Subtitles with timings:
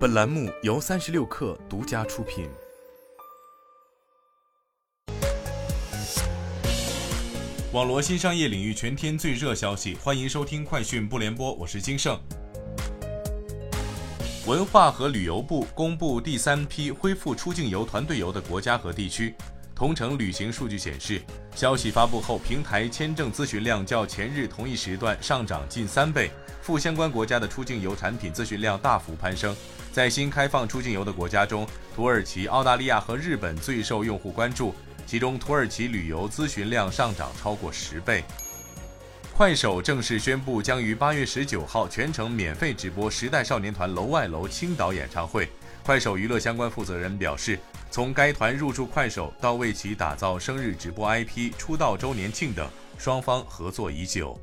[0.00, 2.48] 本栏目由三十六氪独家出品。
[7.70, 12.18] 网罗新商业领域全天最热消息，欢迎收听快讯不联播，我是金盛。
[14.46, 19.34] 文化和旅游部公布第三批恢复出境游团队游的国家和地区。
[19.74, 21.20] 同程旅行数据显示，
[21.54, 26.30] 消息发布后，平台签证咨询量较前日同一时段上涨近三倍，
[26.62, 29.54] 赴相关国家的出境游产品咨询量大幅攀升。
[29.92, 34.74] 在新开放出境游的国家中，土耳其、澳大利亚和日本最受用户关注，
[35.06, 38.24] 其中土耳其旅游咨询量上涨超过十倍。
[39.36, 45.48] 快手正式宣布，将于八月十九号全程免费直播时代少年团楼外楼青岛演唱会。
[45.82, 47.58] 快手娱乐相关负责人表示。
[47.92, 54.40] 从该团入驻快手到为其打造生日直播 IP、出道周年庆等，双方合作已久。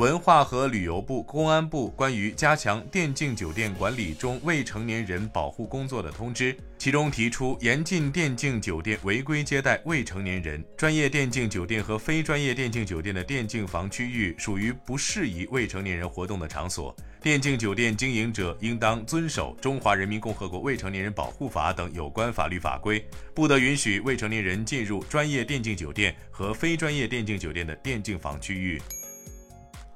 [0.00, 10.64] 文化和旅游部、公安部关于加强电竞酒店管理中未成年人保护工作的通知，其中提出严禁电竞酒店违规接待未成年人。
[10.74, 16.96] 专业电竞酒店和非专业电竞酒店的电竞房区域属于不适宜未成年人活动的场所。
[17.20, 28.80] 电竞酒店经营者应当遵守《中华人民共和国未成年人保护法》等有关法律法规，不得允许未成年人进入专业电竞酒店和非专业电竞酒店的电竞房区域。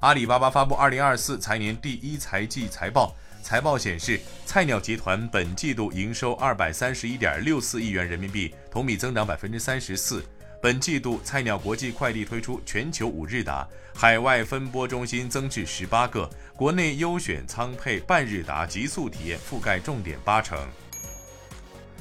[0.05, 10.23] 阿里巴巴发布二零二四财年第一财季财报，财报显示，菜鸟集团本季度营收二百三十一点六四亿元人民币，同比增长百分之三十四。
[10.61, 20.59] 本季度，菜鸟国际快递推出全球五日达，海外分拨中心增至十八个，国内优选仓配半日达极速体验覆盖重点八成。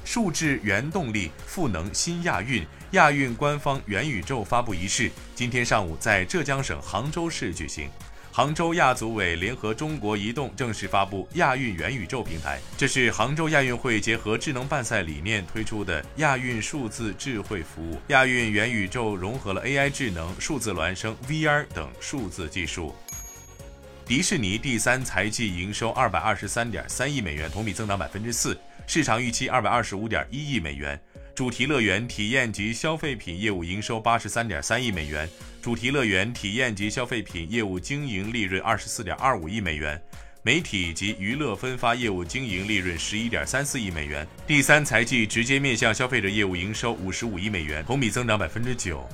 [0.06, 7.90] 数字原动力赋能新亚运，亚运官方元宇宙发布仪式今天上午在浙江省杭州市举行。
[8.32, 18.02] 杭州亚组委联合中国移动正式发布亚运元宇宙平台，这是杭州亚运会结合智能办赛理念推出的亚运数字智慧服务。
[18.08, 22.96] 亚运元宇宙融合了 AI 智能、数字孪生、VR 等数字技术。
[24.06, 28.60] 迪士尼第三财季营收二百二十三点三亿美元，同比增长百分之四。
[28.86, 31.00] 市场预期二百二十五点一亿美元，
[31.34, 35.28] 主题乐园体验及消费品业务营收八十三点三亿美元，
[35.62, 40.00] 主题乐园体验及消费品业务经营利润二十四点二五亿美元，
[40.42, 44.28] 媒体及娱乐分发业务经营利润十一点三四亿美元。
[44.46, 49.08] 第三财季直接面向消费者业务营收五十五亿美元，同比增长百分之九。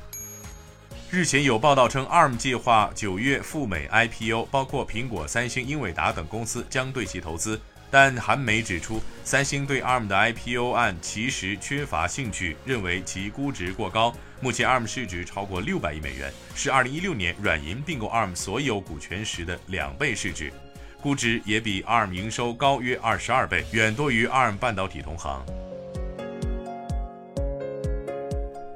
[1.11, 7.59] 日前有报道称，ARM 计划九月赴美 IPO，包括苹果、三星、英伟达等公司将对其投资。
[7.89, 14.13] 但韩媒指出，三星对 ARM 的 IPO 案其实缺乏兴趣，认为其估值过高。
[14.39, 20.53] 目前 ARM 市值超过六百亿美元，是2016年软银并购 ARM 所有股权时的两倍市值，
[21.01, 25.43] 估值也比 ARM 营收高约二十二倍，远多于 ARM 半导体同行。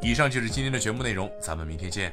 [0.02, 2.12] 以上就是今天的全部内容，咱们明天见。